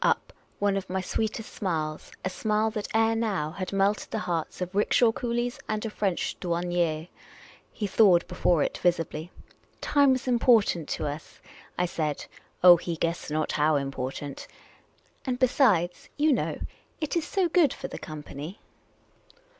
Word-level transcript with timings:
Up 0.03 0.33
one 0.57 0.77
of 0.77 0.89
my 0.89 0.99
sweetest 0.99 1.53
smiles— 1.53 2.11
a 2.25 2.29
smile 2.31 2.71
that 2.71 2.87
ere 2.91 3.15
now 3.15 3.51
had 3.51 3.71
melted 3.71 4.09
the 4.09 4.17
hearts 4.25 4.59
of 4.59 4.73
rickshaw 4.73 5.11
coolies 5.11 5.59
and 5.69 5.85
of 5.85 5.93
French 5.93 6.35
douanicrs. 6.39 7.07
He 7.71 7.85
thawed 7.85 8.25
before 8.25 8.63
it 8.63 8.79
visibly." 8.79 9.29
Time 9.79 10.13
was 10.13 10.27
important 10.27 10.89
to 10.89 11.05
us," 11.05 11.39
I 11.77 11.85
said— 11.85 12.25
oh, 12.63 12.77
he 12.77 12.95
guessed 12.95 13.29
not 13.29 13.51
how 13.51 13.75
important;" 13.75 14.47
and 15.27 15.37
besides, 15.37 16.09
you 16.17 16.33
know, 16.33 16.57
it 16.99 17.15
is 17.15 17.27
so 17.27 17.47
good 17.47 17.71
for 17.71 17.87
the 17.87 17.99
company 17.99 18.59